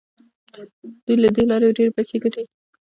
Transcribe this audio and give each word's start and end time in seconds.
دوی 1.05 1.15
له 1.23 1.29
دې 1.35 1.43
لارې 1.49 1.75
ډیرې 1.77 1.95
پیسې 1.97 2.15
ګټي. 2.23 2.43